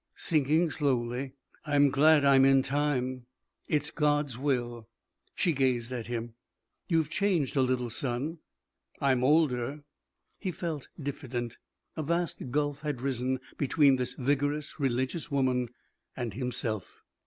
"Sinking 0.15 0.71
slowly." 0.71 1.33
"I'm 1.63 1.91
glad 1.91 2.25
I'm 2.25 2.43
in 2.43 2.63
time." 2.63 3.27
"It's 3.67 3.91
God's 3.91 4.35
will." 4.35 4.89
She 5.35 5.51
gazed 5.51 5.91
at 5.91 6.07
him. 6.07 6.33
"You've 6.87 7.11
changed 7.11 7.55
a 7.55 7.61
little, 7.61 7.91
son." 7.91 8.39
"I'm 8.99 9.23
older." 9.23 9.83
He 10.39 10.51
felt 10.51 10.87
diffident. 10.99 11.59
A 11.95 12.01
vast 12.01 12.49
gulf 12.49 12.81
had 12.81 12.99
risen 12.99 13.41
between 13.59 13.97
this 13.97 14.15
vigorous, 14.15 14.79
religious 14.79 15.29
woman 15.29 15.67
and 16.17 16.33
himself. 16.33 17.03